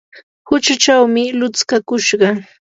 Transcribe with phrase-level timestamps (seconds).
[0.47, 2.27] huchuchawmi lutskakushqa.